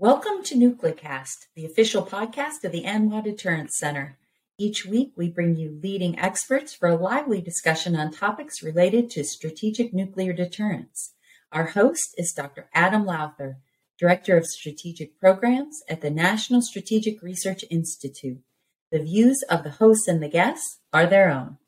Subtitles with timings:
[0.00, 4.16] Welcome to Nuclecast, the official podcast of the ANWA Deterrence Center.
[4.56, 9.24] Each week, we bring you leading experts for a lively discussion on topics related to
[9.24, 11.12] strategic nuclear deterrence.
[11.52, 12.70] Our host is Dr.
[12.72, 13.58] Adam Lowther,
[13.98, 18.40] Director of Strategic Programs at the National Strategic Research Institute.
[18.90, 21.58] The views of the hosts and the guests are their own.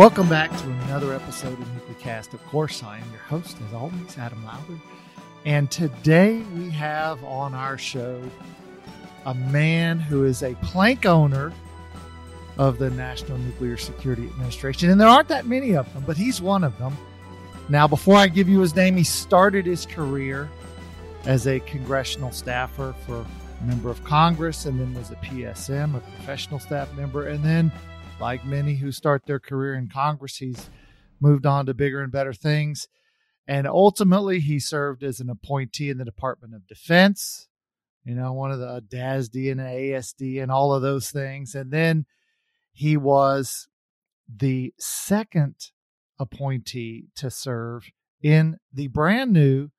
[0.00, 2.32] Welcome back to another episode of Nuclecast.
[2.32, 4.80] Of course, I am your host, as always, Adam Lowther.
[5.44, 8.22] And today we have on our show
[9.26, 11.52] a man who is a plank owner
[12.56, 14.88] of the National Nuclear Security Administration.
[14.88, 16.96] And there aren't that many of them, but he's one of them.
[17.68, 20.48] Now, before I give you his name, he started his career
[21.26, 26.00] as a congressional staffer for a member of Congress and then was a PSM, a
[26.00, 27.70] professional staff member, and then
[28.20, 30.70] like many who start their career in Congress, he's
[31.20, 32.88] moved on to bigger and better things.
[33.46, 37.48] And ultimately, he served as an appointee in the Department of Defense,
[38.04, 41.54] you know, one of the DASD and ASD and all of those things.
[41.54, 42.06] And then
[42.72, 43.68] he was
[44.28, 45.56] the second
[46.18, 47.90] appointee to serve
[48.22, 49.70] in the brand new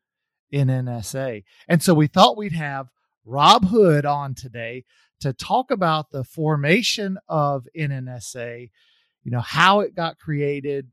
[0.54, 1.44] NNSA.
[1.68, 2.88] And so we thought we'd have
[3.26, 4.86] Rob Hood on today
[5.20, 8.70] to talk about the formation of NNSA,
[9.24, 10.92] you know, how it got created,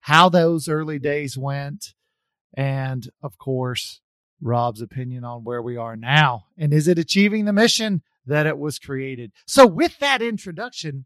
[0.00, 1.94] how those early days went,
[2.54, 4.00] and of course,
[4.40, 6.46] Rob's opinion on where we are now.
[6.58, 9.32] And is it achieving the mission that it was created?
[9.46, 11.04] So, with that introduction,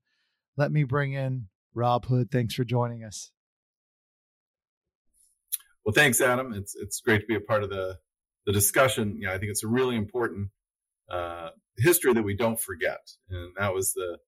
[0.56, 2.30] let me bring in Rob Hood.
[2.30, 3.32] Thanks for joining us.
[5.84, 6.54] Well, thanks, Adam.
[6.54, 7.98] It's it's great to be a part of the
[8.46, 9.20] the discussion.
[9.28, 10.50] I think it's a really important
[11.10, 13.00] uh, history that we don't forget.
[13.30, 14.18] And that was the,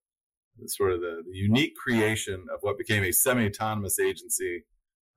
[0.59, 4.63] the sort of the, the, unique creation of what became a semi-autonomous agency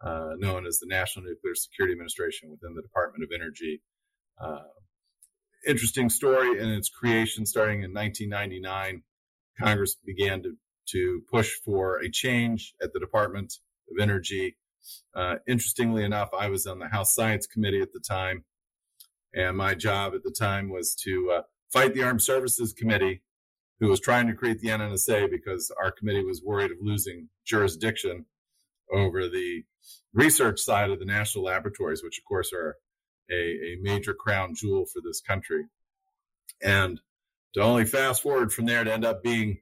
[0.02, 3.82] uh, known as the National Nuclear Security Administration within the Department of Energy.
[4.40, 4.60] Uh,
[5.66, 9.02] interesting story in its creation starting in 1999.
[9.60, 10.56] Congress began to,
[10.88, 13.54] to push for a change at the Department
[13.90, 14.56] of Energy.
[15.14, 18.44] Uh, interestingly enough, I was on the House Science Committee at the time,
[19.34, 21.42] and my job at the time was to uh,
[21.72, 23.22] fight the Armed Services Committee,
[23.78, 28.26] who was trying to create the NNSA because our committee was worried of losing jurisdiction
[28.92, 29.62] over the
[30.12, 32.76] research side of the national laboratories, which of course are
[33.30, 35.66] a, a major crown jewel for this country.
[36.62, 37.00] And
[37.54, 39.58] to only fast forward from there to end up being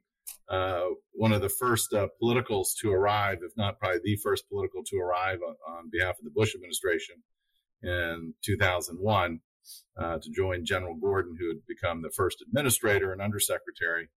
[0.48, 4.82] uh, one of the first uh, politicals to arrive, if not probably the first political
[4.84, 7.16] to arrive on, on behalf of the Bush administration
[7.82, 9.40] in 2001,
[9.98, 14.08] uh, to join General Gordon, who had become the first administrator and undersecretary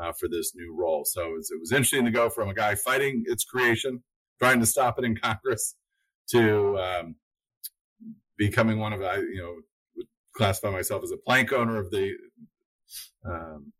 [0.00, 1.04] uh, for this new role.
[1.04, 4.02] So it was, it was, interesting to go from a guy fighting its creation,
[4.38, 5.74] trying to stop it in Congress,
[6.30, 7.16] to um,
[8.36, 9.56] becoming one of I you know
[9.96, 12.14] would classify myself as a plank owner of the
[13.24, 13.72] um,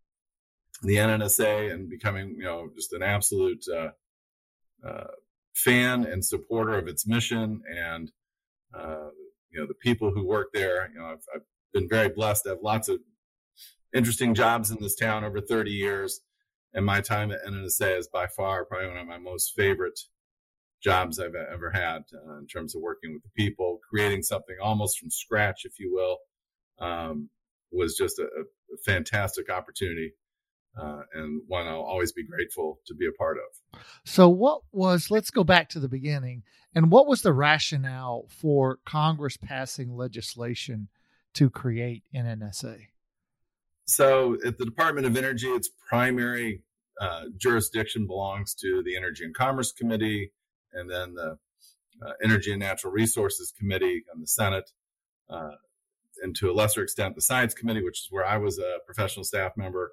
[0.82, 3.90] the NNSA and becoming you know just an absolute uh,
[4.86, 5.08] uh,
[5.54, 8.10] fan and supporter of its mission and
[8.74, 9.08] uh,
[9.50, 10.90] you know, the people who work there.
[10.92, 13.00] You know, I've, I've been very blessed to have lots of
[13.94, 16.20] interesting jobs in this town over 30 years.
[16.72, 19.98] And my time at NNSA is by far probably one of my most favorite
[20.82, 24.98] jobs I've ever had uh, in terms of working with the people, creating something almost
[24.98, 26.18] from scratch, if you will,
[26.84, 27.28] um,
[27.72, 30.12] was just a, a fantastic opportunity
[30.76, 33.80] uh, and one I'll always be grateful to be a part of.
[34.04, 36.42] So, what was, let's go back to the beginning,
[36.74, 40.88] and what was the rationale for Congress passing legislation
[41.34, 42.86] to create NNSA?
[43.86, 46.62] So, at the Department of Energy, its primary
[47.00, 50.32] uh, jurisdiction belongs to the Energy and Commerce Committee
[50.72, 51.38] and then the
[52.06, 54.70] uh, Energy and Natural Resources Committee on the Senate.
[55.28, 55.52] Uh,
[56.22, 59.24] and to a lesser extent, the Science Committee, which is where I was a professional
[59.24, 59.92] staff member,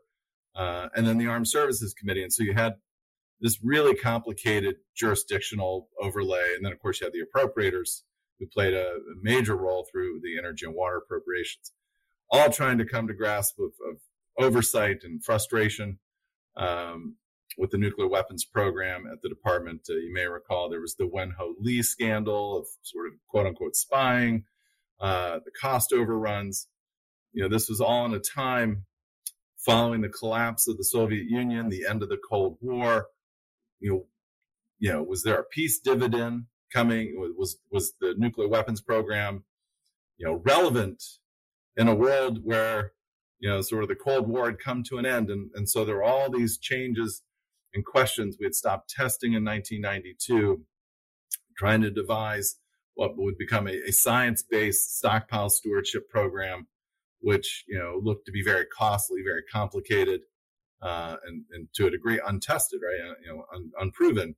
[0.57, 2.23] uh, and then the Armed Services Committee.
[2.23, 2.73] And so you had
[3.39, 6.53] this really complicated jurisdictional overlay.
[6.55, 8.01] And then, of course, you had the appropriators
[8.39, 11.71] who played a, major role through the energy and water appropriations,
[12.31, 13.99] all trying to come to grasp of, of
[14.37, 15.99] oversight and frustration
[16.55, 17.15] um,
[17.57, 19.81] with the nuclear weapons program at the department.
[19.89, 23.47] Uh, you may recall there was the Wen Ho Lee scandal of sort of quote
[23.47, 24.43] unquote spying,
[24.99, 26.67] uh, the cost overruns.
[27.33, 28.85] You know, this was all in a time
[29.67, 33.07] following the collapse of the Soviet Union, the end of the Cold War,
[33.79, 34.05] you know,
[34.79, 37.15] you know, was there a peace dividend coming?
[37.37, 39.43] Was was the nuclear weapons program,
[40.17, 41.03] you know, relevant
[41.75, 42.93] in a world where
[43.39, 45.29] you know, sort of the Cold War had come to an end.
[45.29, 47.21] And, and so there were all these changes
[47.73, 48.37] and questions.
[48.39, 50.63] We had stopped testing in 1992,
[51.57, 52.57] trying to devise
[52.95, 56.67] what would become a, a science-based stockpile stewardship program,
[57.21, 60.21] which, you know, looked to be very costly, very complicated,
[60.81, 63.09] uh, and, and to a degree untested, right?
[63.09, 64.35] Uh, you know, un, unproven.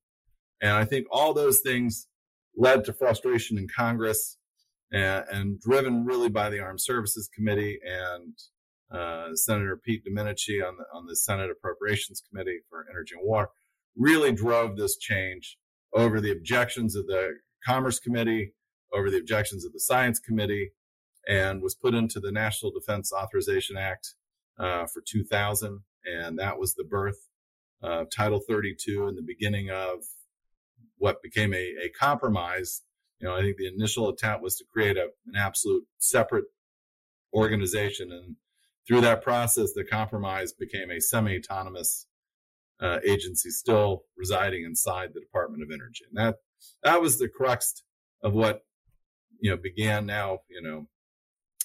[0.62, 2.08] And I think all those things
[2.56, 4.38] led to frustration in Congress
[4.92, 8.34] and, and driven really by the Armed Services Committee and
[8.92, 13.50] uh, Senator Pete Domenici on the on the Senate Appropriations Committee for Energy and Water
[13.96, 15.58] really drove this change
[15.94, 17.34] over the objections of the
[17.66, 18.54] Commerce Committee,
[18.94, 20.72] over the objections of the Science Committee,
[21.30, 24.16] and was put into the National Defense Authorization Act
[24.58, 27.30] uh, for 2000, and that was the birth
[27.84, 30.04] of Title 32 and the beginning of
[30.98, 32.82] what became a, a compromise.
[33.20, 36.46] You know, I think the initial attempt was to create a, an absolute separate
[37.34, 38.12] organization.
[38.12, 38.36] And
[38.88, 42.08] through that process, the compromise became a semi-autonomous
[42.82, 46.06] uh, agency still residing inside the Department of Energy.
[46.10, 46.38] And that,
[46.84, 47.84] that was the crux
[48.24, 48.62] of what,
[49.40, 50.88] you know, began now, you know,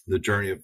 [0.06, 0.62] the journey of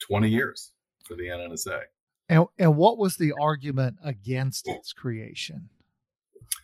[0.00, 0.72] 20 years
[1.04, 1.82] for the NNSA.
[2.28, 5.68] And, and what was the argument against its creation?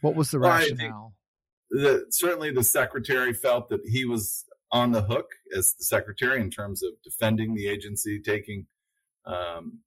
[0.00, 1.14] What was the rationale?
[1.70, 5.26] the, certainly the secretary felt that he was on the hook
[5.56, 8.66] as the secretary in terms of defending the agency, taking
[9.24, 9.80] um,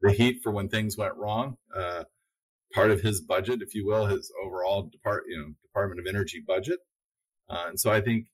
[0.00, 1.56] the heat for when things went wrong.
[1.74, 2.04] Uh,
[2.72, 6.42] part of his budget, if you will, his overall depart, you know, Department of Energy
[6.46, 6.80] budget.
[7.48, 8.26] Uh, and so I think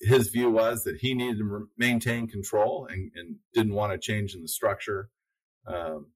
[0.00, 4.34] his view was that he needed to maintain control and, and didn't want to change
[4.34, 5.10] in the structure.
[5.66, 6.08] Um,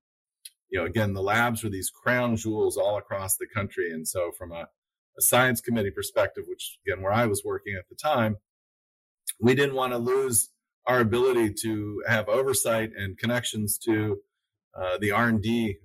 [0.70, 3.90] you know, again, the labs were these crown jewels all across the country.
[3.92, 4.68] And so from a
[5.16, 8.36] a science committee perspective, which again, where I was working at the time,
[9.40, 10.50] we didn't want to lose
[10.86, 14.18] our ability to have oversight and connections to
[14.76, 15.78] uh, the R&D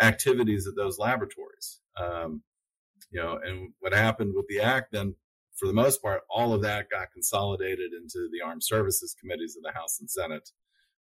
[0.00, 1.80] activities at those laboratories.
[1.96, 2.42] Um,
[3.10, 5.14] you know, and what happened with the act then,
[5.58, 9.62] for the most part, all of that got consolidated into the armed services committees of
[9.62, 10.48] the House and Senate.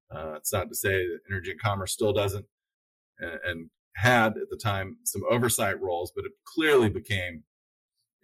[0.10, 2.46] Uh, it's not to say that Energy and Commerce still doesn't
[3.19, 7.44] and, and had at the time some oversight roles, but it clearly became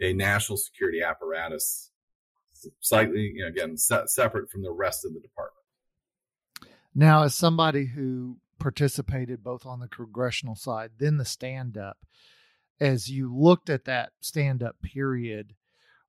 [0.01, 1.91] a national security apparatus,
[2.79, 5.57] slightly, you know, again, se- separate from the rest of the department.
[6.93, 11.97] Now, as somebody who participated both on the congressional side, then the stand up,
[12.79, 15.55] as you looked at that stand up period,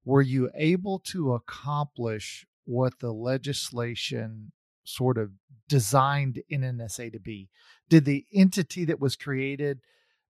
[0.05, 4.53] were you able to accomplish what the legislation
[4.85, 5.31] sort of
[5.69, 7.49] designed NNSA to be?
[7.89, 9.81] Did the entity that was created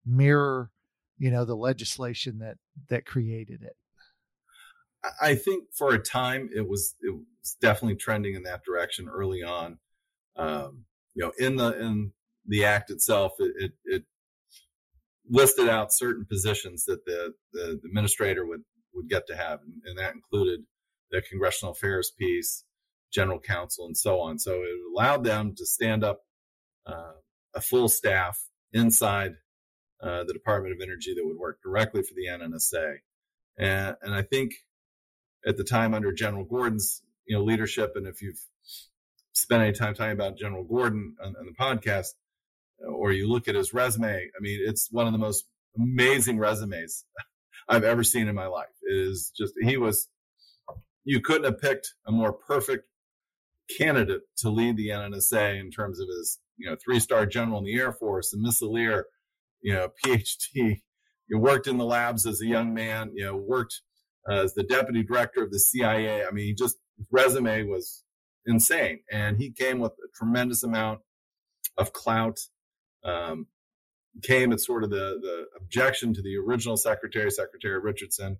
[0.05, 0.71] mirror
[1.19, 2.57] you know the legislation that
[2.89, 3.77] that created it
[5.21, 9.43] i think for a time it was it was definitely trending in that direction early
[9.43, 9.79] on
[10.37, 10.85] um,
[11.15, 12.13] you know in the in
[12.47, 14.05] the act itself it, it, it
[15.31, 18.63] listed out certain positions that the, the administrator would
[18.95, 20.61] would get to have and, and that included
[21.11, 22.65] the congressional affairs piece
[23.13, 26.21] general counsel and so on so it allowed them to stand up
[26.87, 27.13] uh,
[27.55, 28.39] a full staff
[28.73, 29.33] inside
[30.03, 32.97] uh, the Department of Energy that would work directly for the NNSA.
[33.59, 34.53] And, and I think
[35.47, 38.41] at the time under General Gordon's you know leadership, and if you've
[39.33, 42.09] spent any time talking about General Gordon on, on the podcast,
[42.85, 45.45] or you look at his resume, I mean, it's one of the most
[45.77, 47.05] amazing resumes
[47.69, 48.67] I've ever seen in my life.
[48.85, 50.09] Is just he was
[51.05, 52.87] you couldn't have picked a more perfect
[53.79, 57.65] candidate to lead the NNSA in terms of his you know three star general in
[57.65, 59.05] the Air Force, a missileer,
[59.61, 60.83] you know, PhD.
[61.29, 63.13] You worked in the labs as a young man.
[63.15, 63.81] You know, worked
[64.29, 66.25] uh, as the deputy director of the CIA.
[66.25, 68.05] I mean, he just his resume was
[68.47, 71.01] insane, and he came with a tremendous amount
[71.79, 72.39] of clout.
[73.05, 73.47] Um,
[74.23, 78.39] came at sort of the the objection to the original secretary, Secretary Richardson.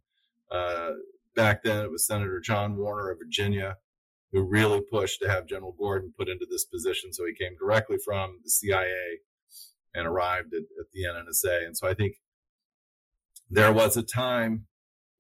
[0.53, 0.91] Uh,
[1.35, 3.77] back then, it was Senator John Warner of Virginia
[4.33, 7.13] who really pushed to have General Gordon put into this position.
[7.13, 9.19] So he came directly from the CIA
[9.95, 11.67] and arrived at, at the NNSA.
[11.67, 12.15] And so I think
[13.51, 14.67] there was a time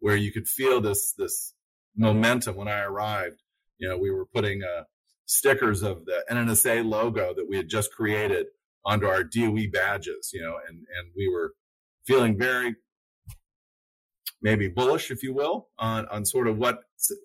[0.00, 1.54] where you could feel this this
[1.96, 3.42] momentum when I arrived.
[3.78, 4.84] You know, we were putting uh,
[5.26, 8.46] stickers of the NNSA logo that we had just created
[8.84, 10.30] onto our DOE badges.
[10.32, 11.52] You know, and and we were
[12.06, 12.76] feeling very
[14.42, 16.80] maybe bullish, if you will, on on sort of what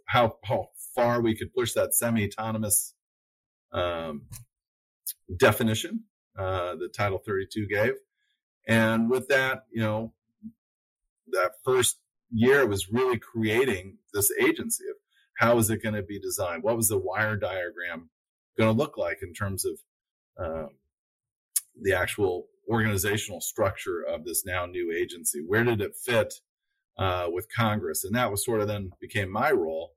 [0.06, 2.94] how how far we could push that semi-autonomous
[3.72, 4.24] um,
[5.38, 6.04] definition
[6.38, 7.94] uh, the Title 32 gave.
[8.68, 10.14] And with that, you know,
[11.32, 11.98] that first
[12.32, 14.96] year was really creating this agency of
[15.38, 16.64] how is it going to be designed?
[16.64, 18.10] What was the wire diagram
[18.58, 19.80] going to look like in terms of,
[20.40, 20.68] uh,
[21.82, 25.42] the actual organizational structure of this now new agency.
[25.46, 26.34] Where did it fit
[26.98, 28.04] uh, with Congress?
[28.04, 29.94] And that was sort of then became my role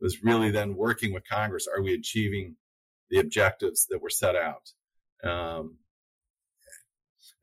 [0.00, 1.66] was really then working with Congress.
[1.68, 2.56] Are we achieving
[3.10, 4.70] the objectives that were set out?
[5.22, 5.78] Um,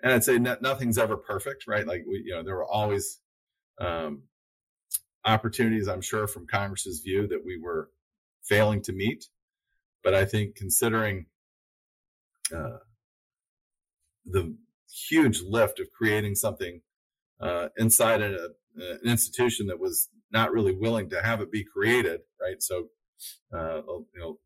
[0.02, 1.86] and I'd say nothing's ever perfect, right?
[1.86, 3.20] Like we, you know, there were always
[3.80, 4.24] um,
[5.26, 7.90] opportunities, I'm sure, from Congress's view that we were
[8.44, 9.26] failing to meet.
[10.04, 11.26] But I think considering
[12.56, 12.78] uh,
[14.26, 14.56] the
[15.10, 16.82] huge lift of creating something
[17.42, 22.22] uh, inside a, an institution that was not really willing to have it be created,
[22.42, 22.62] right?
[22.62, 22.88] So,
[23.56, 24.40] uh, you know,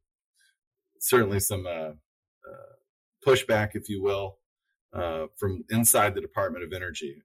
[0.99, 1.91] certainly some uh,
[2.49, 2.71] uh,
[3.25, 4.37] pushback, if you will,
[4.93, 7.23] uh, from inside the Department of Energy,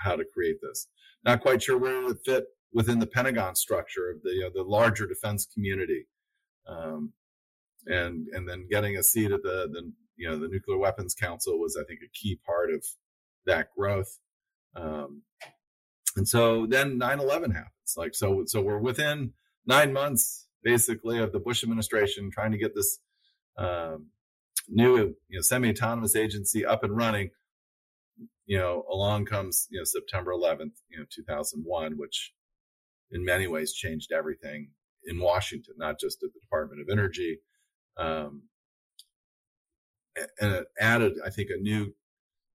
[0.00, 0.88] how to create this.
[1.24, 5.46] Not quite sure where it fit within the Pentagon structure of the the larger defense
[5.52, 6.06] community,
[6.66, 7.12] um,
[7.86, 11.58] and and then getting a seat at the the you know the Nuclear Weapons Council
[11.58, 12.84] was I think a key part of
[13.46, 14.18] that growth.
[14.74, 15.22] Um,
[16.16, 17.94] and so then 9/11 happens.
[17.96, 19.32] Like so so we're within
[19.66, 22.98] nine months basically of the Bush administration trying to get this
[23.56, 24.08] um,
[24.68, 24.96] new
[25.28, 27.30] you know, semi-autonomous agency up and running.
[28.46, 32.32] You know, along comes you know September 11th, you know 2001, which
[33.10, 34.70] in many ways changed everything
[35.04, 37.38] in Washington, not just at the Department of Energy.
[37.96, 38.42] Um,
[40.40, 41.94] and it added, I think, a new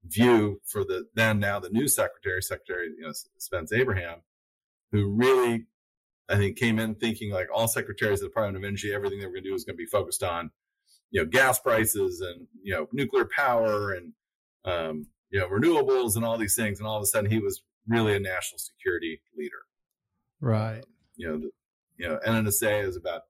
[0.05, 4.19] view for the then now the new secretary, Secretary you know, Spence Abraham,
[4.91, 5.67] who really
[6.29, 9.27] I think came in thinking like all secretaries of the Department of Energy, everything they
[9.27, 10.51] were going to do was going to be focused on,
[11.11, 14.13] you know, gas prices and you know nuclear power and
[14.65, 16.79] um, you know renewables and all these things.
[16.79, 19.63] And all of a sudden, he was really a national security leader.
[20.41, 20.85] Right.
[21.17, 21.51] You know, the,
[21.99, 23.23] you know, NNSA is about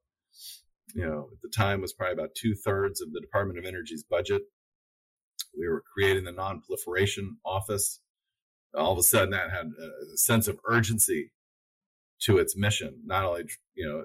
[0.94, 4.04] you know at the time was probably about two thirds of the Department of Energy's
[4.04, 4.42] budget.
[5.58, 8.00] We were creating the non-proliferation office.
[8.74, 11.32] All of a sudden, that had a sense of urgency
[12.22, 13.00] to its mission.
[13.04, 13.44] Not only
[13.74, 14.04] you know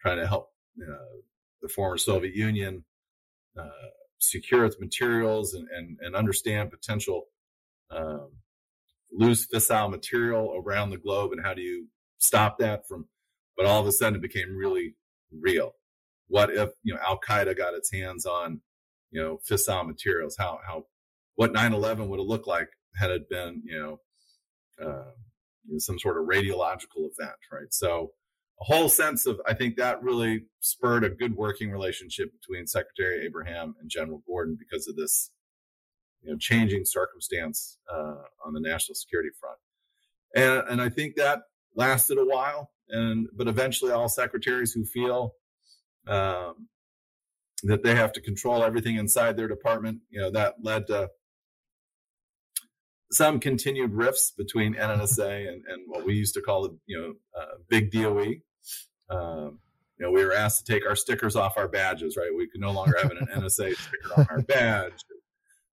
[0.00, 0.50] trying to help
[0.80, 1.20] uh,
[1.62, 2.84] the former Soviet Union
[3.58, 3.88] uh,
[4.18, 7.24] secure its materials and, and, and understand potential
[7.90, 8.30] um,
[9.12, 11.86] loose fissile material around the globe and how do you
[12.18, 13.06] stop that from
[13.56, 14.94] but all of a sudden it became really
[15.40, 15.72] real
[16.28, 18.60] what if you know al qaeda got its hands on
[19.16, 20.84] you know fissile materials how how
[21.36, 24.00] what 9-11 would have looked like had it been you know,
[24.86, 25.10] uh,
[25.64, 27.72] you know some sort of radiological event right?
[27.72, 28.12] So
[28.60, 33.24] a whole sense of i think that really spurred a good working relationship between secretary
[33.24, 35.30] abraham and general gordon because of this
[36.22, 39.58] you know changing circumstance uh, on the national security front.
[40.34, 41.40] And and i think that
[41.74, 45.34] lasted a while and but eventually all secretaries who feel
[46.06, 46.68] um,
[47.62, 50.00] that they have to control everything inside their department.
[50.10, 51.10] You know, that led to
[53.10, 57.40] some continued rifts between NNSA and, and what we used to call the, you know,
[57.40, 58.34] uh, big DOE.
[59.08, 59.60] Um,
[59.98, 62.30] you know, we were asked to take our stickers off our badges, right?
[62.36, 65.04] We could no longer have an NSA sticker on our badge.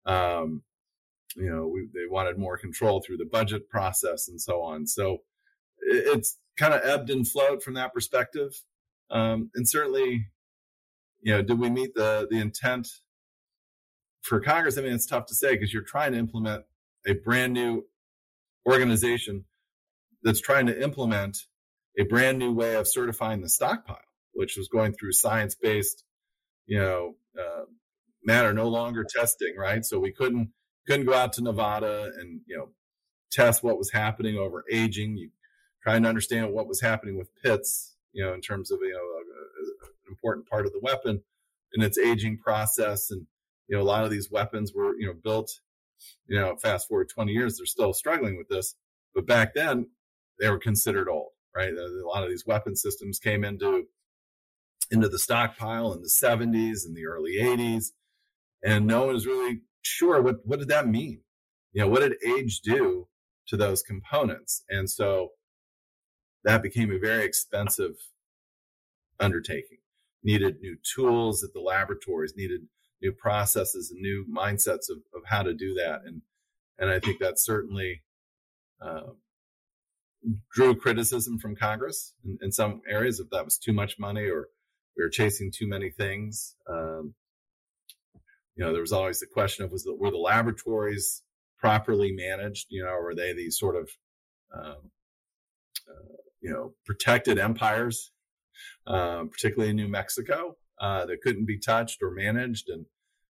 [0.06, 0.64] Um,
[1.36, 4.88] you know, we, they wanted more control through the budget process and so on.
[4.88, 5.20] So
[5.80, 8.52] it, it's kind of ebbed and flowed from that perspective.
[9.10, 10.28] Um, and certainly,
[11.22, 12.88] you know, did we meet the the intent
[14.22, 14.78] for Congress?
[14.78, 16.64] I mean, it's tough to say because you're trying to implement
[17.08, 17.86] a brand new
[18.68, 19.46] organization
[20.24, 21.38] that's trying to implement
[21.98, 23.98] a brand new way of certifying the stockpile,
[24.34, 26.04] which was going through science based,
[26.66, 27.64] you know, uh,
[28.24, 29.84] matter no longer testing, right?
[29.86, 30.52] So we couldn't
[30.88, 32.70] couldn't go out to Nevada and you know
[33.32, 35.18] test what was happening over aging.
[35.18, 35.30] You
[35.84, 39.19] trying to understand what was happening with pits you know, in terms of, you know,
[40.10, 41.22] important part of the weapon
[41.74, 43.12] in its aging process.
[43.12, 43.26] And,
[43.68, 45.52] you know, a lot of these weapons were, you know, built,
[46.28, 48.76] you know, fast forward 20 years, they're still struggling with this.
[49.14, 49.88] But back then,
[50.40, 51.74] they were considered old, right?
[51.74, 53.86] A lot of these weapon systems came into,
[54.92, 57.88] into the stockpile in the 70s and the early 80s.
[58.64, 61.22] And no one was really sure what, what did that mean?
[61.74, 63.08] You know, what did age do
[63.48, 64.64] to those components?
[64.70, 65.30] And so,
[66.44, 67.96] that became a very expensive
[69.20, 69.79] undertaking.
[70.24, 72.62] Needed new tools at the laboratories, needed
[73.02, 76.02] new processes and new mindsets of, of how to do that.
[76.06, 76.22] And,
[76.78, 78.04] and I think that certainly,
[78.82, 79.12] uh,
[80.54, 84.50] drew criticism from Congress in, in, some areas if that was too much money or
[84.98, 86.56] we were chasing too many things.
[86.70, 87.14] Um,
[88.56, 91.24] you know, there was always the question of was the, were the laboratories
[91.58, 92.68] properly managed?
[92.70, 93.90] You know, were they these sort of
[94.54, 94.92] um,
[95.90, 98.12] uh, you know, protected empires,
[98.88, 102.70] uh, particularly in New Mexico, uh, that couldn't be touched or managed.
[102.70, 102.86] And,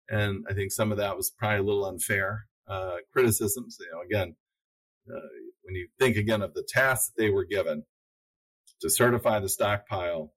[0.09, 3.77] and I think some of that was probably a little unfair uh, criticisms.
[3.81, 4.37] You know, again,
[5.09, 5.21] uh,
[5.63, 7.85] when you think again of the tasks that they were given
[8.81, 10.33] to certify the stockpile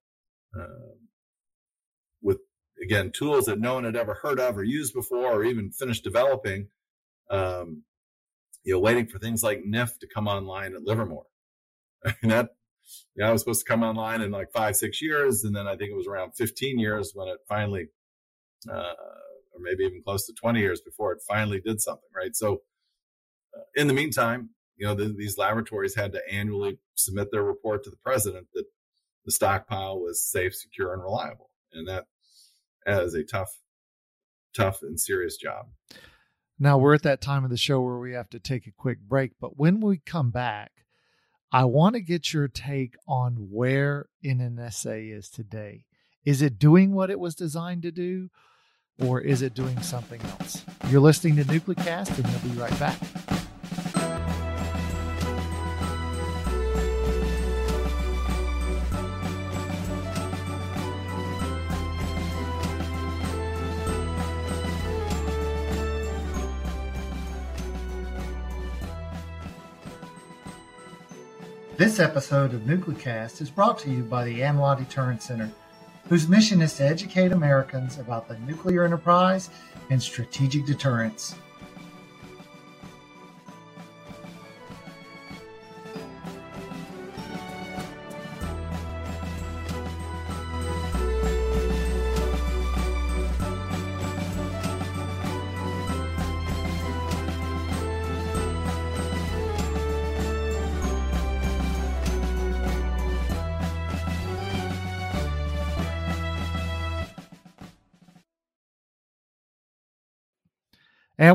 [0.58, 0.96] uh,
[2.22, 2.40] with
[2.82, 6.04] again tools that no one had ever heard of or used before or even finished
[6.04, 6.68] developing,
[7.30, 7.84] um,
[8.64, 11.26] you know, waiting for things like NIF to come online at Livermore.
[12.22, 12.50] and that
[13.16, 15.44] yeah, it was supposed to come online in like five, six years.
[15.44, 17.88] And then I think it was around 15 years when it finally,
[18.70, 18.94] uh,
[19.54, 22.36] or maybe even close to 20 years before it finally did something, right?
[22.36, 22.62] So
[23.56, 27.84] uh, in the meantime, you know, the, these laboratories had to annually submit their report
[27.84, 28.66] to the president that
[29.26, 31.50] the stockpile was safe, secure, and reliable.
[31.72, 32.06] And that
[32.86, 33.50] is a tough,
[34.56, 35.68] tough and serious job.
[36.60, 39.00] Now we're at that time of the show where we have to take a quick
[39.00, 40.73] break, but when we come back,
[41.56, 45.86] I want to get your take on where NNSA is today.
[46.26, 48.30] Is it doing what it was designed to do,
[49.00, 50.66] or is it doing something else?
[50.90, 52.98] You're listening to Nuclecast, and we'll be right back.
[71.84, 75.52] This episode of Nuclecast is brought to you by the ANWA Deterrence Center,
[76.08, 79.50] whose mission is to educate Americans about the nuclear enterprise
[79.90, 81.36] and strategic deterrence.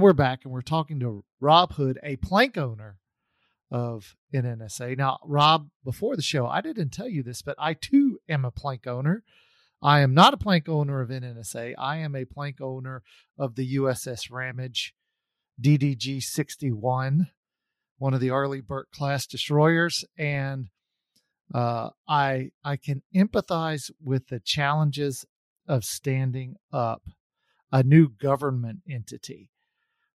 [0.00, 2.98] We're back and we're talking to Rob Hood, a plank owner
[3.68, 4.96] of NNSA.
[4.96, 8.52] Now, Rob, before the show, I didn't tell you this, but I too am a
[8.52, 9.24] plank owner.
[9.82, 11.74] I am not a plank owner of NNSA.
[11.76, 13.02] I am a plank owner
[13.36, 14.94] of the USS Ramage
[15.60, 17.28] DDG 61,
[17.98, 20.04] one of the Arleigh Burke class destroyers.
[20.16, 20.68] And
[21.52, 25.24] uh, I I can empathize with the challenges
[25.66, 27.02] of standing up
[27.72, 29.50] a new government entity.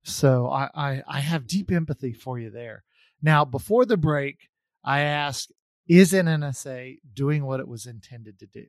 [0.04, 2.84] So I, I, I have deep empathy for you there.
[3.22, 4.50] Now, before the break,
[4.84, 5.52] I asked,
[5.88, 8.66] is NNSA doing what it was intended to do?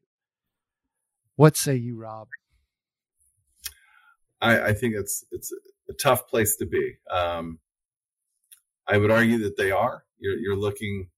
[1.37, 2.29] What say you, Rob?
[4.40, 5.53] I, I think it's it's
[5.88, 6.97] a tough place to be.
[7.11, 7.61] Um,
[8.87, 10.05] I would argue that they are.
[10.18, 11.09] You're, you're, looking,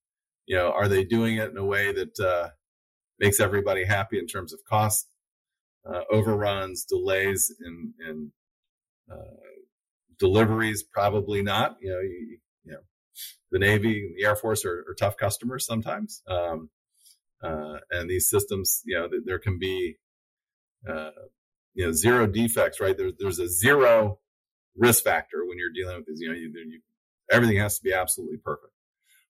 [0.46, 2.50] you know, are they doing it in a way that uh,
[3.18, 5.08] makes everybody happy in terms of cost,
[5.86, 8.32] uh, overruns, delays in in
[9.10, 9.36] uh,
[10.26, 11.76] deliveries, probably not.
[11.82, 12.84] You know, you, you know,
[13.52, 16.22] the Navy and the Air Force are, are tough customers sometimes.
[16.26, 16.70] Um,
[17.42, 19.96] uh, and these systems, you know, there can be,
[20.88, 21.10] uh,
[21.74, 22.96] you know, zero defects, right?
[22.96, 24.18] There's, there's a zero
[24.76, 26.80] risk factor when you're dealing with these, you know, you, you,
[27.30, 28.72] everything has to be absolutely perfect.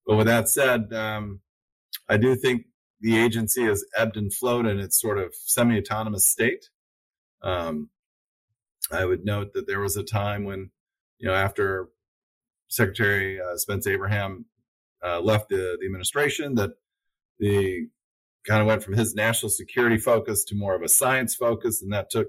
[0.06, 1.40] But with that said, um,
[2.08, 2.66] I do think
[3.00, 6.70] the agency has ebbed and flowed in its sort of semi-autonomous state.
[7.42, 7.90] Um,
[8.92, 10.70] I would note that there was a time when,
[11.24, 11.88] you know, after
[12.68, 14.44] Secretary uh, Spence Abraham
[15.02, 16.72] uh, left the, the administration, that
[17.38, 17.88] the
[18.46, 21.90] kind of went from his national security focus to more of a science focus, and
[21.94, 22.26] that took,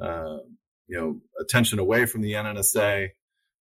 [0.00, 0.38] uh,
[0.86, 3.10] you know, attention away from the NNSA.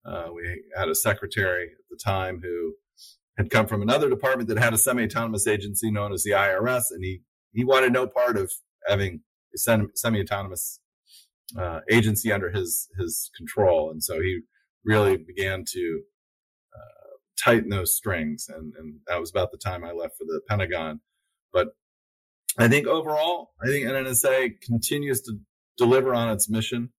[0.04, 2.74] Uh, we had a secretary at the time who
[3.38, 7.02] had come from another department that had a semi-autonomous agency known as the IRS, and
[7.02, 7.22] he
[7.54, 8.52] he wanted no part of
[8.86, 9.22] having
[9.54, 10.78] a semi-autonomous
[11.58, 14.40] uh, agency under his his control, and so he
[14.84, 16.02] really began to
[16.74, 20.40] uh, tighten those strings, and and that was about the time I left for the
[20.48, 21.00] Pentagon.
[21.52, 21.68] But
[22.58, 25.38] I think overall, I think NNSA continues to
[25.76, 26.90] deliver on its mission.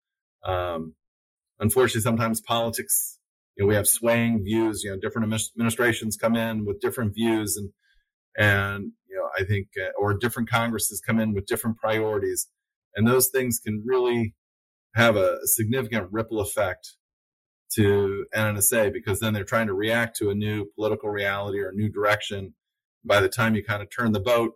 [0.43, 0.95] Um,
[1.59, 3.19] unfortunately, sometimes politics,
[3.55, 4.83] you know, we have swaying views.
[4.83, 7.69] You know, different administrations come in with different views, and
[8.37, 12.47] and you know, I think, uh, or different Congresses come in with different priorities,
[12.95, 14.35] and those things can really
[14.95, 16.95] have a, significant ripple effect
[17.73, 21.73] to NNSA because then they're trying to react to a new political reality or a
[21.73, 22.53] new direction.
[23.03, 24.53] By the time you kind of turn the boat,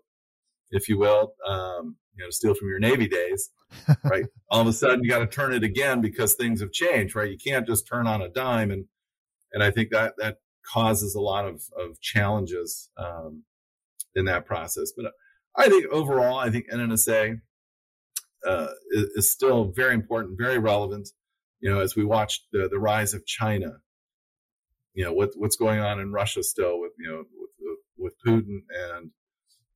[0.72, 3.50] if you will, um, you know, steal from your Navy days,
[4.04, 4.26] right?
[4.50, 7.32] All of a sudden you got to turn it again because things have changed, right?
[7.32, 8.72] You can't just turn on a dime.
[8.72, 8.86] And,
[9.54, 10.38] and I think that, that
[10.72, 13.44] causes a lot of, of challenges, um,
[14.16, 14.92] in that process.
[14.96, 15.14] But
[15.56, 17.42] I think overall, I think NNSA
[18.48, 21.10] uh, is, is, still very important, very relevant.
[21.60, 23.78] You know, as we watch the, the rise of China,
[24.94, 27.24] you know, what, what's going on in Russia still with, you know,
[27.60, 28.60] with, with Putin
[28.94, 29.12] and,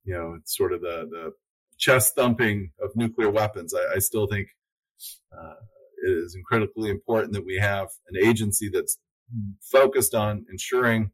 [0.04, 1.32] you know, sort of the, the
[1.78, 3.74] chest thumping of nuclear weapons.
[3.74, 4.48] I, I still think,
[5.36, 5.54] uh,
[6.04, 8.98] it is incredibly important that we have an agency that's
[9.60, 11.12] focused on ensuring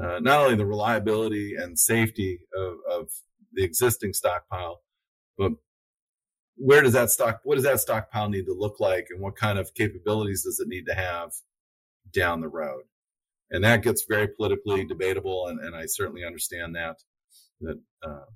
[0.00, 3.08] uh, not only the reliability and safety of, of
[3.52, 4.80] the existing stockpile,
[5.36, 5.52] but
[6.62, 9.58] where does that stock, what does that stockpile need to look like and what kind
[9.58, 11.32] of capabilities does it need to have
[12.12, 12.82] down the road?
[13.50, 15.48] And that gets very politically debatable.
[15.48, 16.98] And, and I certainly understand that.
[17.62, 18.26] that uh,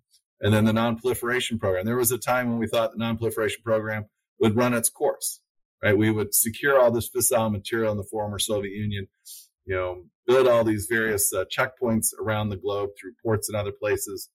[0.40, 1.86] and then the non-proliferation program.
[1.86, 4.06] There was a time when we thought the non-proliferation program
[4.40, 5.40] would run its course,
[5.82, 5.96] right?
[5.96, 9.06] We would secure all this fissile material in the former Soviet Union,
[9.66, 13.72] you know, build all these various uh, checkpoints around the globe through ports and other
[13.72, 14.30] places.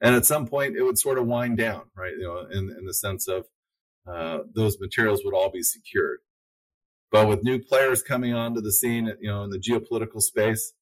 [0.00, 2.12] And at some point, it would sort of wind down, right?
[2.12, 3.46] You know, in, in the sense of
[4.06, 6.20] uh, those materials would all be secured.
[7.10, 10.72] But with new players coming onto the scene, you know, in the geopolitical space,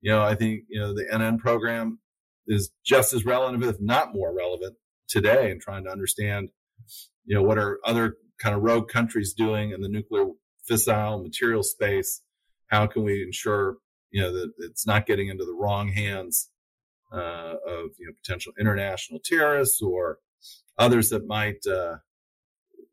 [0.00, 1.98] you know, I think, you know, the NN program
[2.46, 4.76] is just as relevant, if not more relevant
[5.08, 6.48] today in trying to understand,
[7.24, 10.26] you know, what are other kind of rogue countries doing in the nuclear
[10.68, 12.22] fissile material space?
[12.68, 13.76] How can we ensure,
[14.10, 16.48] you know, that it's not getting into the wrong hands
[17.14, 20.18] uh, of, you know, potential international terrorists or
[20.78, 21.96] others that might uh,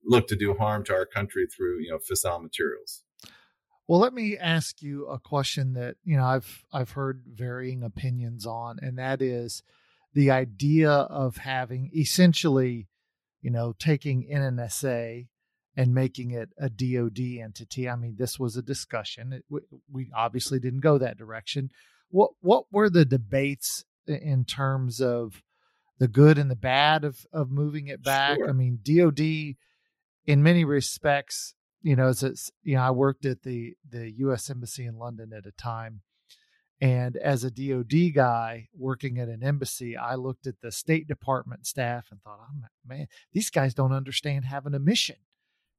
[0.05, 3.03] look to do harm to our country through, you know, fissile materials?
[3.87, 8.45] Well, let me ask you a question that you know I've I've heard varying opinions
[8.45, 9.63] on, and that is
[10.13, 12.87] the idea of having essentially,
[13.41, 15.27] you know, taking NNSA
[15.75, 17.89] and making it a DoD entity.
[17.89, 19.33] I mean, this was a discussion.
[19.33, 19.45] It,
[19.91, 21.69] we obviously didn't go that direction.
[22.09, 25.43] What what were the debates in terms of
[25.99, 28.37] the good and the bad of of moving it back?
[28.37, 28.49] Sure.
[28.49, 29.55] I mean, DoD,
[30.25, 34.49] in many respects, you know, as it's, you know, I worked at the the U.S.
[34.49, 36.01] Embassy in London at a time,
[36.79, 41.67] and as a DoD guy working at an embassy, I looked at the State Department
[41.67, 45.17] staff and thought, oh man, these guys don't understand having a mission.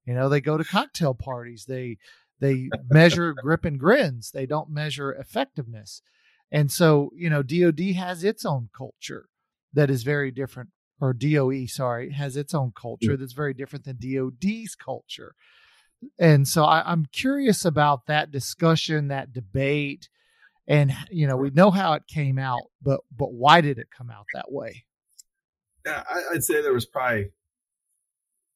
[0.07, 1.99] You know, they go to cocktail parties, they
[2.41, 6.03] they measure grip and grins, they don't measure effectiveness,
[6.53, 9.27] and so you know, DoD has its own culture
[9.73, 13.99] that is very different or DOE, sorry, has its own culture that's very different than
[13.99, 15.35] DOD's culture
[16.19, 20.09] and so I, I'm curious about that discussion, that debate,
[20.67, 24.11] and you know we know how it came out, but but why did it come
[24.11, 24.85] out that way?
[25.85, 27.31] Yeah, I, would say there was probably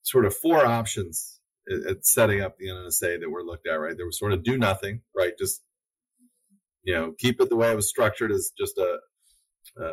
[0.02, 3.74] sort of four options at setting up the NSA that were looked at.
[3.74, 5.62] Right, there was sort of do nothing, right, just
[6.86, 8.98] you know keep it the way it was structured as just a,
[9.78, 9.92] a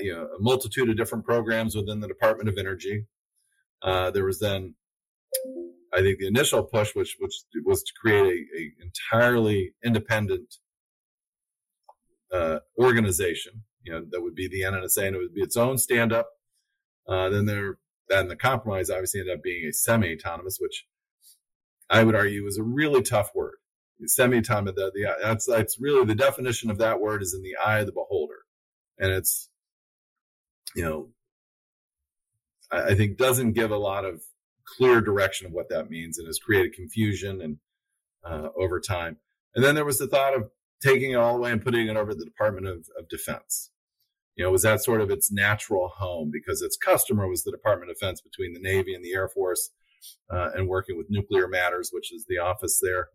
[0.00, 3.06] you know, a multitude of different programs within the Department of Energy.
[3.82, 4.74] Uh, there was then
[5.92, 10.56] I think the initial push, which which was to create a, a entirely independent
[12.32, 15.78] uh, organization, you know, that would be the NNSA, and it would be its own
[15.78, 16.28] stand-up.
[17.08, 20.86] Uh, then there, then the compromise obviously ended up being a semi-autonomous, which
[21.88, 23.54] I would argue is a really tough word.
[24.04, 27.78] Semi-autonomous, the, the, that's that's really the definition of that word is in the eye
[27.78, 28.40] of the beholder,
[28.98, 29.48] and it's,
[30.74, 31.08] you know,
[32.70, 34.22] I, I think doesn't give a lot of
[34.66, 37.58] clear direction of what that means and has created confusion and
[38.24, 39.16] uh, over time.
[39.54, 40.50] And then there was the thought of
[40.82, 43.70] taking it all the way and putting it over the Department of, of Defense.
[44.34, 47.90] You know, was that sort of its natural home because its customer was the Department
[47.90, 49.70] of Defense between the Navy and the Air Force
[50.30, 53.08] uh, and working with Nuclear Matters, which is the office there,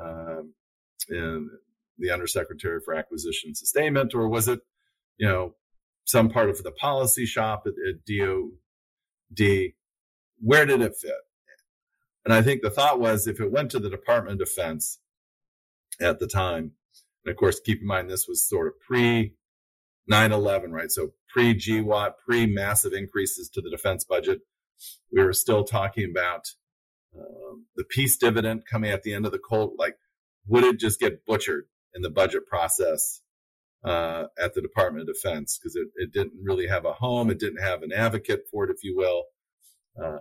[0.00, 0.54] um,
[1.08, 4.60] the Undersecretary for Acquisition Sustainment, or was it,
[5.18, 5.54] you know,
[6.04, 9.72] some part of the policy shop at, at DOD
[10.42, 11.12] where did it fit?
[12.24, 14.98] And I think the thought was if it went to the Department of Defense
[16.00, 16.72] at the time,
[17.24, 19.34] and of course, keep in mind this was sort of pre
[20.08, 20.90] 9 11, right?
[20.90, 24.40] So pre GWOT, pre massive increases to the defense budget.
[25.12, 26.48] We were still talking about
[27.18, 29.74] um, the peace dividend coming at the end of the Cold.
[29.78, 29.96] Like,
[30.46, 33.22] would it just get butchered in the budget process
[33.84, 35.58] uh, at the Department of Defense?
[35.58, 38.70] Because it, it didn't really have a home, it didn't have an advocate for it,
[38.70, 39.24] if you will.
[40.02, 40.18] Uh,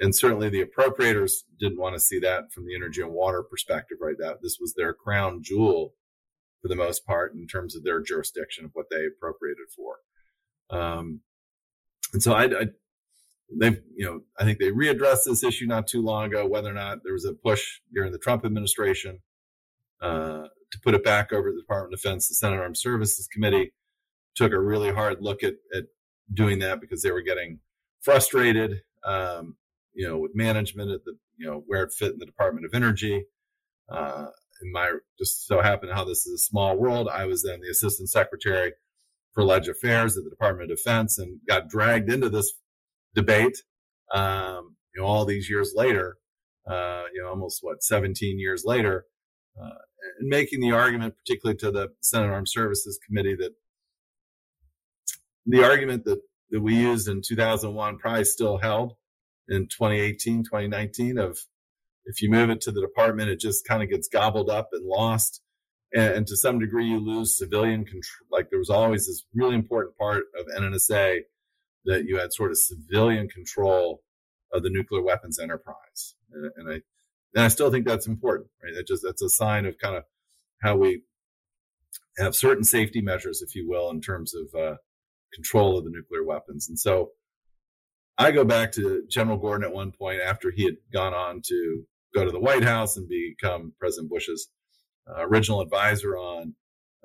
[0.00, 3.98] and certainly the appropriators didn't want to see that from the energy and water perspective,
[4.00, 4.16] right?
[4.18, 5.94] That this was their crown jewel
[6.62, 9.96] for the most part in terms of their jurisdiction of what they appropriated for.
[10.70, 11.20] Um,
[12.12, 12.66] and so I, I
[13.58, 16.74] they've, you know, I think they readdressed this issue not too long ago, whether or
[16.74, 19.20] not there was a push during the Trump administration,
[20.00, 22.28] uh, to put it back over the Department of Defense.
[22.28, 23.72] The Senate Armed Services Committee
[24.34, 25.84] took a really hard look at, at
[26.32, 27.58] doing that because they were getting
[28.00, 29.56] frustrated, um,
[29.92, 32.74] you know, with management at the, you know, where it fit in the Department of
[32.74, 33.24] Energy.
[33.88, 34.26] Uh,
[34.62, 37.08] in my just so happened how this is a small world.
[37.08, 38.72] I was then the assistant secretary
[39.32, 42.52] for Ledge Affairs at the Department of Defense and got dragged into this
[43.14, 43.62] debate.
[44.12, 46.16] Um, you know, all these years later,
[46.68, 49.06] uh, you know, almost what 17 years later,
[49.60, 49.70] uh,
[50.18, 53.52] and making the argument, particularly to the Senate Armed Services Committee, that
[55.46, 56.20] the argument that
[56.50, 58.94] that we used in 2001 probably still held
[59.48, 61.38] in 2018, 2019 of
[62.06, 64.84] if you move it to the department, it just kind of gets gobbled up and
[64.84, 65.42] lost.
[65.92, 68.26] And, and, to some degree, you lose civilian control.
[68.30, 71.20] Like there was always this really important part of NNSA
[71.84, 74.02] that you had sort of civilian control
[74.52, 76.14] of the nuclear weapons enterprise.
[76.32, 76.80] And, and I,
[77.34, 78.74] and I still think that's important, right?
[78.74, 80.04] That just, that's a sign of kind of
[80.62, 81.02] how we
[82.18, 84.76] have certain safety measures, if you will, in terms of, uh,
[85.32, 86.68] control of the nuclear weapons.
[86.68, 87.10] And so
[88.18, 91.84] I go back to General Gordon at one point after he had gone on to
[92.12, 94.48] go to the White House and become President Bush's
[95.08, 96.54] uh, original advisor on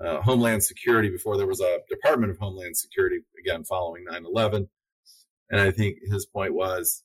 [0.04, 4.70] uh, Homeland Security before there was a Department of Homeland Security, again, following 9 11.
[5.50, 7.04] And I think his point was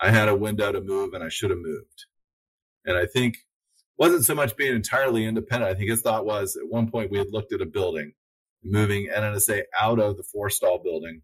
[0.00, 2.06] I had a window to move and I should have moved.
[2.84, 3.36] And I think
[3.96, 5.70] wasn't so much being entirely independent.
[5.70, 8.12] I think his thought was at one point we had looked at a building,
[8.62, 11.22] moving NNSA out of the Forrestal building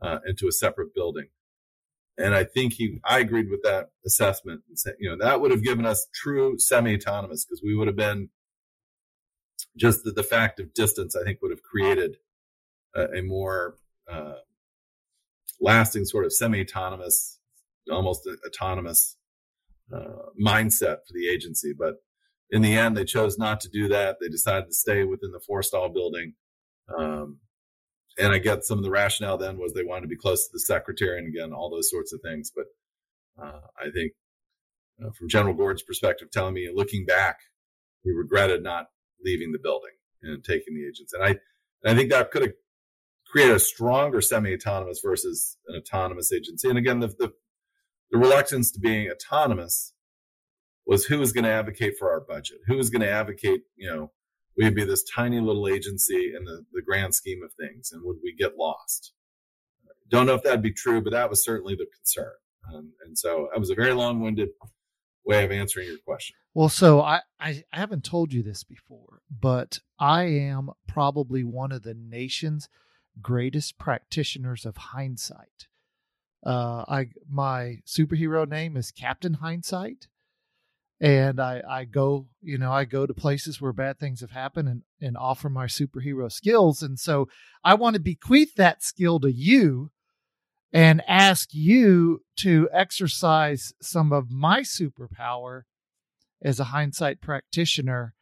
[0.00, 1.28] uh, into a separate building.
[2.16, 4.62] And I think he, I agreed with that assessment.
[4.68, 7.96] And said, you know, that would have given us true semi-autonomous because we would have
[7.96, 8.30] been
[9.78, 12.16] just the, the, fact of distance, I think would have created
[12.94, 13.76] a, a more
[14.10, 14.34] uh,
[15.60, 17.38] lasting sort of semi-autonomous,
[17.90, 19.16] almost autonomous
[19.94, 21.72] uh, mindset for the agency.
[21.76, 21.96] But
[22.50, 24.16] in the end, they chose not to do that.
[24.20, 26.34] They decided to stay within the Forrestal building.
[26.96, 27.38] Um,
[28.18, 30.50] and I get some of the rationale then was they wanted to be close to
[30.52, 32.50] the secretary and again, all those sorts of things.
[32.54, 32.66] But
[33.40, 34.12] uh, I think
[35.02, 37.38] uh, from General Gordon's perspective, telling me looking back,
[38.02, 38.86] he regretted not
[39.24, 41.12] leaving the building and taking the agents.
[41.12, 41.38] And I, and
[41.84, 42.52] I think that could have
[43.30, 46.68] created a stronger semi-autonomous versus an autonomous agency.
[46.68, 47.32] And again, the, the,
[48.10, 49.92] the reluctance to being autonomous
[50.86, 52.58] was who was going to advocate for our budget?
[52.66, 54.10] Who was going to advocate, you know,
[54.56, 57.92] we'd be this tiny little agency in the, the grand scheme of things.
[57.92, 59.12] And would we get lost?
[60.08, 62.32] Don't know if that'd be true, but that was certainly the concern.
[62.74, 64.48] Um, and so that was a very long winded
[65.24, 66.34] way of answering your question.
[66.54, 69.07] Well, so I, I, I haven't told you this before,
[69.40, 72.68] but I am probably one of the nation's
[73.20, 75.66] greatest practitioners of hindsight.
[76.44, 80.06] Uh, I my superhero name is Captain Hindsight,
[81.00, 84.68] and I, I go, you know, I go to places where bad things have happened
[84.68, 86.82] and, and offer my superhero skills.
[86.82, 87.28] And so
[87.62, 89.90] I want to bequeath that skill to you
[90.72, 95.62] and ask you to exercise some of my superpower
[96.42, 98.14] as a hindsight practitioner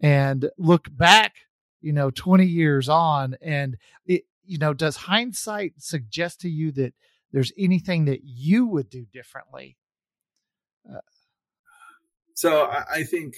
[0.00, 1.34] and look back,
[1.80, 3.36] you know, 20 years on.
[3.42, 6.94] And it, you know, does hindsight suggest to you that
[7.32, 9.76] there's anything that you would do differently?
[10.88, 11.00] Uh,
[12.34, 13.34] so I, I think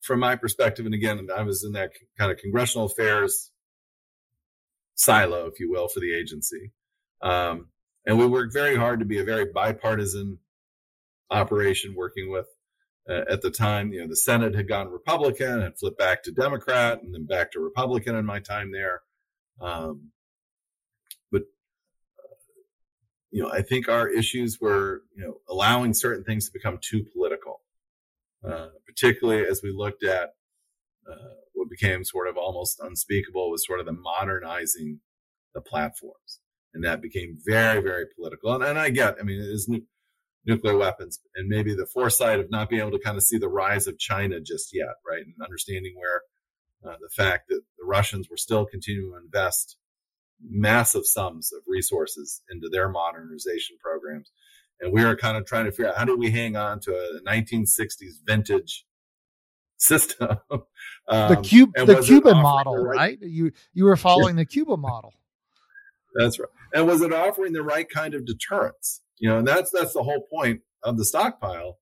[0.00, 3.50] from my perspective, and again, I was in that kind of congressional affairs
[4.94, 6.72] silo, if you will, for the agency.
[7.22, 7.68] Um,
[8.06, 10.38] and we worked very hard to be a very bipartisan
[11.30, 12.46] operation working with
[13.08, 16.32] uh, at the time, you know, the Senate had gone Republican and flipped back to
[16.32, 19.02] Democrat and then back to Republican in my time there.
[19.60, 20.10] Um,
[21.30, 22.34] but, uh,
[23.30, 27.04] you know, I think our issues were, you know, allowing certain things to become too
[27.12, 27.60] political.
[28.46, 30.34] Uh, particularly as we looked at
[31.10, 35.00] uh, what became sort of almost unspeakable was sort of the modernizing
[35.54, 36.40] the platforms.
[36.72, 38.54] And that became very, very political.
[38.54, 39.82] And, and I get, I mean, it is nu-
[40.46, 43.48] nuclear weapons and maybe the foresight of not being able to kind of see the
[43.48, 45.24] rise of China just yet, right?
[45.24, 46.22] And understanding where
[46.84, 49.76] uh, the fact that the Russians were still continuing to invest
[50.40, 54.30] massive sums of resources into their modernization programs
[54.80, 56.92] and we are kind of trying to figure out how do we hang on to
[56.92, 58.84] a 1960s vintage
[59.76, 60.38] system.
[60.50, 63.18] um, the cube, the Cuban model, the right, right?
[63.20, 64.42] You you were following yeah.
[64.42, 65.12] the Cuba model.
[66.14, 66.48] That's right.
[66.74, 69.02] And was it offering the right kind of deterrence?
[69.18, 71.78] You know, and that's that's the whole point of the stockpile,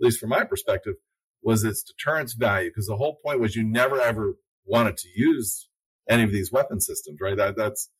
[0.00, 0.94] at least from my perspective,
[1.42, 2.70] was its deterrence value.
[2.70, 5.68] Because the whole point was you never ever wanted to use
[6.08, 7.36] any of these weapon systems, right?
[7.36, 7.90] That that's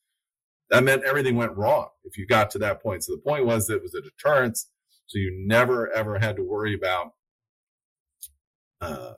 [0.71, 3.05] that meant everything went wrong if you got to that point.
[3.05, 4.69] So the point was it was a deterrence.
[5.07, 7.13] So you never ever had to worry about,
[8.81, 9.15] uh,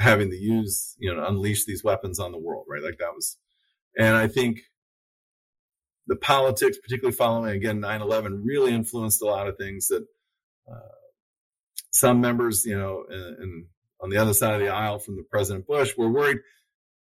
[0.00, 2.82] having to use, you know, unleash these weapons on the world, right?
[2.82, 3.38] Like that was,
[3.96, 4.62] and I think
[6.06, 10.06] the politics, particularly following again 9/11, really influenced a lot of things that
[10.70, 10.94] uh,
[11.90, 13.04] some members, you know,
[14.00, 16.38] on the other side of the aisle from the President Bush were worried.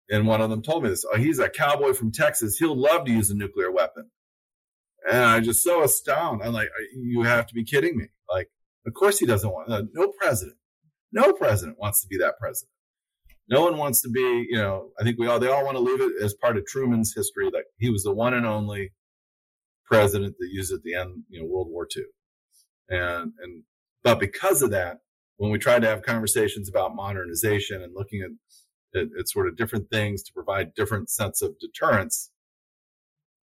[0.10, 2.58] And one of them told me this: oh, he's a cowboy from Texas.
[2.58, 4.10] He'll love to use a nuclear weapon.
[5.10, 6.48] And I just so astounded.
[6.48, 8.08] I'm like, you have to be kidding me!
[8.30, 8.50] Like,
[8.86, 9.70] of course he doesn't want.
[9.70, 10.58] Uh, no president,
[11.12, 12.72] no president wants to be that president.
[13.50, 15.84] No one wants to be, you know, I think we all, they all want to
[15.84, 18.92] leave it as part of Truman's history that he was the one and only
[19.86, 22.04] president that used at the end, you know, World War II.
[22.90, 23.64] And, and,
[24.04, 24.98] but because of that,
[25.38, 29.56] when we tried to have conversations about modernization and looking at, at, at sort of
[29.56, 32.32] different things to provide different sense of deterrence,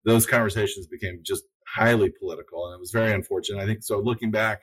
[0.03, 2.67] those conversations became just highly political.
[2.67, 3.61] And it was very unfortunate.
[3.61, 4.61] I think so looking back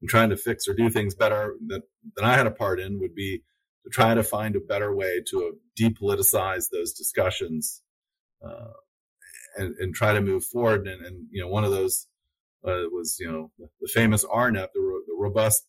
[0.00, 1.82] and trying to fix or do things better that,
[2.16, 3.42] that I had a part in would be
[3.84, 7.82] to try to find a better way to depoliticize those discussions
[8.44, 8.72] uh,
[9.56, 10.86] and, and, try to move forward.
[10.86, 12.06] And, and you know, one of those
[12.64, 15.64] uh, was you know the famous RNEP, the, the robust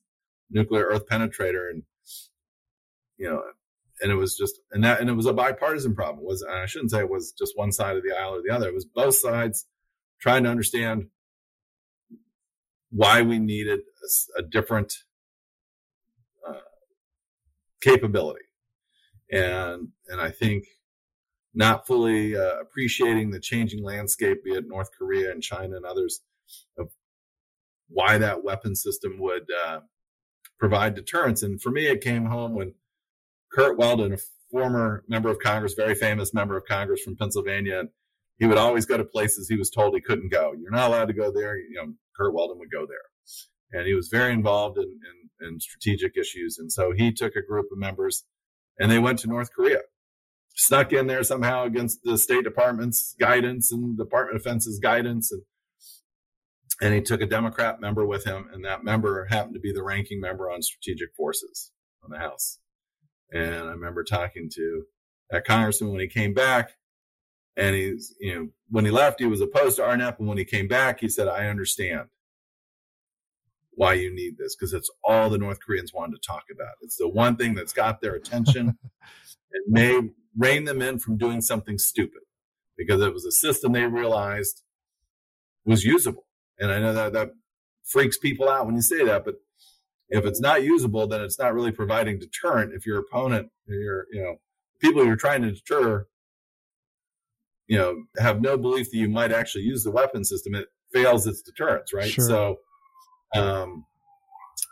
[0.50, 1.84] nuclear Earth penetrator, and
[3.18, 3.42] you know,
[4.02, 6.20] and it was just and that and it was a bipartisan problem.
[6.20, 8.54] It was I shouldn't say it was just one side of the aisle or the
[8.54, 8.68] other.
[8.68, 9.66] It was both sides
[10.20, 11.08] trying to understand
[12.92, 14.94] why we needed a, a different
[17.82, 18.46] capability.
[19.32, 20.66] And, and I think
[21.54, 26.22] not fully uh, appreciating the changing landscape, be it North Korea and China and others,
[26.78, 26.90] of
[27.90, 29.80] why that weapon system would uh,
[30.60, 31.44] provide deterrence.
[31.44, 32.74] And for me, it came home when
[33.52, 34.18] Curt Weldon, a
[34.50, 37.84] former member of Congress, very famous member of Congress from Pennsylvania,
[38.40, 40.54] he would always go to places he was told he couldn't go.
[40.60, 41.58] You're not allowed to go there.
[41.58, 42.98] You know, Curt Weldon would go there.
[43.74, 46.58] And he was very involved in, in and strategic issues.
[46.58, 48.24] And so he took a group of members
[48.80, 49.82] and they went to North Korea,
[50.56, 55.32] snuck in there somehow against the State Department's guidance and Department of Defense's guidance.
[55.32, 55.42] And,
[56.82, 58.50] and he took a Democrat member with him.
[58.52, 61.72] And that member happened to be the ranking member on strategic forces
[62.04, 62.60] on the House.
[63.32, 64.84] And I remember talking to
[65.30, 66.72] that congressman when he came back
[67.56, 70.20] and he's, you know, when he left, he was opposed to RNEP.
[70.20, 72.08] And when he came back, he said, I understand
[73.74, 76.74] why you need this because it's all the North Koreans wanted to talk about.
[76.82, 78.78] It's the one thing that's got their attention.
[79.52, 80.02] it may
[80.38, 82.22] rein them in from doing something stupid
[82.78, 84.64] because it was a system they realized
[85.66, 86.26] was usable.
[86.60, 87.32] And I know that that
[87.84, 89.36] freaks people out when you say that, but
[90.10, 92.74] if it's not usable, then it's not really providing deterrent.
[92.74, 94.36] If your opponent, your you know
[94.80, 96.06] people you're trying to deter,
[97.68, 101.26] you know, have no belief that you might actually use the weapon system, it fails
[101.26, 102.12] its deterrence, right?
[102.12, 102.28] Sure.
[102.28, 102.60] So
[103.36, 103.86] um,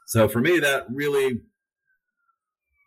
[0.08, 1.42] so for me, that really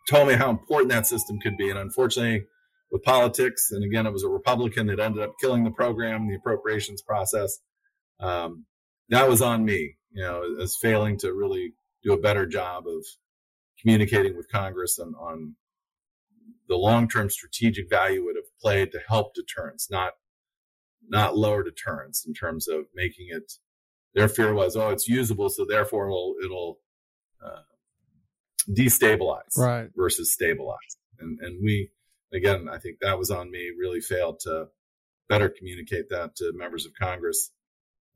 [0.09, 1.69] told me how important that system could be.
[1.69, 2.45] And unfortunately,
[2.91, 6.35] with politics, and again, it was a Republican that ended up killing the program, the
[6.35, 7.59] appropriations process.
[8.19, 8.65] Um,
[9.09, 13.05] that was on me, you know, as failing to really do a better job of
[13.79, 15.55] communicating with Congress on, on
[16.67, 20.13] the long-term strategic value it would have played to help deterrence, not
[21.05, 23.53] not lower deterrence in terms of making it
[24.15, 26.79] their fear was, oh, it's usable, so therefore it'll it'll
[27.43, 27.61] uh,
[28.69, 29.89] destabilize right.
[29.95, 30.97] versus stabilize.
[31.19, 31.89] And and we
[32.33, 33.71] again, I think that was on me.
[33.77, 34.67] Really failed to
[35.29, 37.51] better communicate that to members of Congress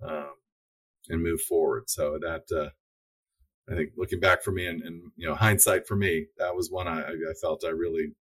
[0.05, 0.33] um,
[1.09, 1.89] and move forward.
[1.89, 2.69] So that uh,
[3.71, 6.69] I think looking back for me and, and, you know hindsight for me, that was
[6.71, 8.13] one I, I felt I really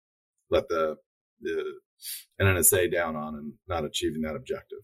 [0.51, 0.97] let the
[1.41, 1.65] the
[2.41, 4.79] NNSA down on and not achieving that objective.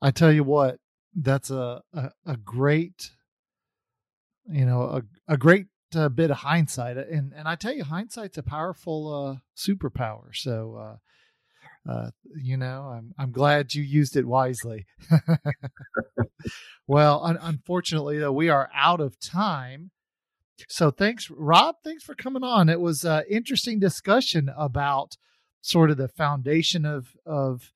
[0.00, 0.78] I tell you what,
[1.22, 3.10] that's a, a, a great
[4.50, 5.02] you know a,
[5.34, 9.36] a great uh, bit of hindsight and and i tell you hindsight's a powerful uh
[9.56, 10.98] superpower so
[11.86, 14.86] uh uh you know i'm i'm glad you used it wisely.
[16.88, 19.90] Well un- unfortunately though we are out of time.
[20.68, 22.68] So thanks rob thanks for coming on.
[22.68, 25.16] It was an interesting discussion about
[25.60, 27.72] sort of the foundation of of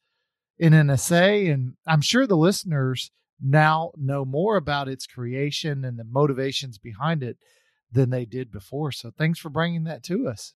[0.60, 3.10] NNSA and I'm sure the listeners
[3.42, 7.36] now know more about its creation and the motivations behind it
[7.90, 8.92] than they did before.
[8.92, 10.54] So thanks for bringing that to us.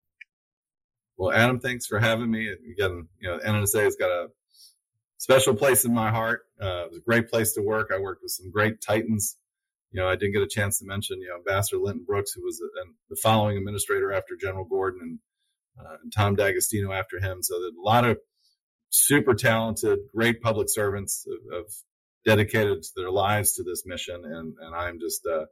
[1.16, 2.48] Well, Adam, thanks for having me.
[2.48, 4.28] Again, you know, NNSA has got a
[5.18, 6.42] special place in my heart.
[6.60, 7.90] Uh, it was a great place to work.
[7.92, 9.36] I worked with some great titans.
[9.92, 12.42] You know, I didn't get a chance to mention, you know, Ambassador Linton Brooks, who
[12.42, 15.18] was a, the following administrator after General Gordon and,
[15.86, 17.42] uh, and Tom D'Agostino after him.
[17.42, 18.18] So there's a lot of
[18.90, 21.64] super talented, great public servants of, of
[22.26, 25.46] dedicated their lives to this mission, and and I'm just uh,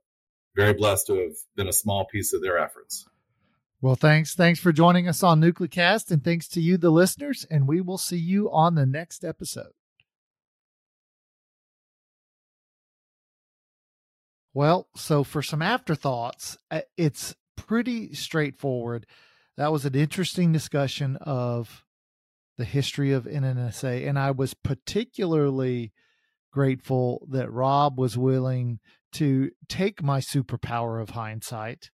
[0.55, 3.07] very blessed to have been a small piece of their efforts.
[3.81, 4.35] Well, thanks.
[4.35, 7.47] Thanks for joining us on NucleCast, and thanks to you, the listeners.
[7.51, 9.73] And we will see you on the next episode.
[14.55, 19.05] Well, so for some afterthoughts, uh, it's pretty straightforward.
[19.57, 21.85] That was an interesting discussion of
[22.57, 25.93] the history of NNSA, and I was particularly
[26.55, 28.79] grateful that Rob was willing
[29.13, 31.91] to take my superpower of hindsight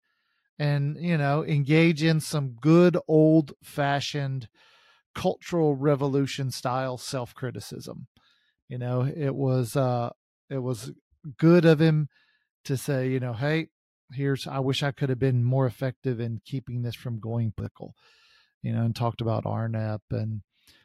[0.59, 4.49] and, you know, engage in some good old fashioned
[5.15, 8.07] cultural revolution style self criticism.
[8.69, 10.11] You know, it was uh
[10.51, 10.93] it was
[11.39, 12.09] good of him
[12.67, 13.69] to say, you know, hey,
[14.13, 17.95] here's I wish I could have been more effective in keeping this from going political,
[18.63, 20.43] you know, and talked about RNEP and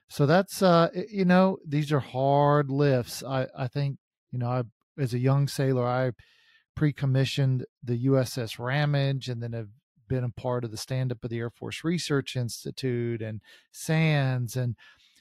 [0.10, 3.24] so that's uh you know these are hard lifts.
[3.24, 3.98] I I think
[4.32, 4.64] you know I
[5.02, 6.12] as a young sailor I
[6.76, 9.70] pre-commissioned the USS Ramage and then have
[10.08, 13.42] been a part of the stand up of the Air Force Research Institute and
[13.72, 14.76] SANS and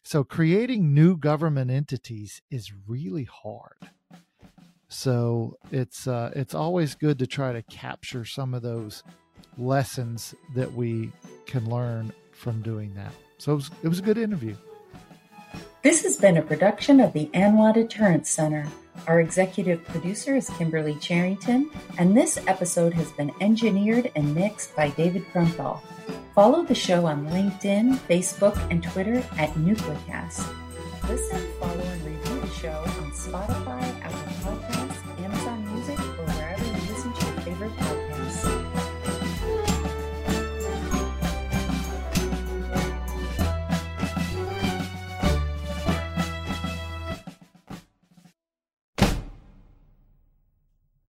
[0.06, 3.88] so creating new government entities is really hard.
[4.88, 9.02] So it's uh, it's always good to try to capture some of those
[9.56, 11.10] lessons that we
[11.46, 13.12] can learn from doing that.
[13.38, 14.56] So it was, it was a good interview.
[15.84, 18.66] This has been a production of the ANWA Deterrence Center.
[19.06, 21.68] Our executive producer is Kimberly Charrington,
[21.98, 25.82] and this episode has been engineered and mixed by David Krumthal.
[26.34, 30.50] Follow the show on LinkedIn, Facebook, and Twitter at Nuclecast.
[31.06, 33.93] Listen, follow, and review the show on Spotify,